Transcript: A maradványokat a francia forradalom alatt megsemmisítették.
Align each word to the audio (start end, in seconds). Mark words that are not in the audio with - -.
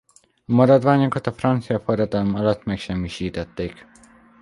A 0.45 0.53
maradványokat 0.53 1.27
a 1.27 1.31
francia 1.33 1.79
forradalom 1.79 2.35
alatt 2.35 2.63
megsemmisítették. 2.63 3.87